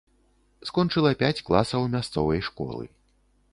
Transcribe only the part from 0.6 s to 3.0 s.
Скончыла пяць класаў мясцовай школы.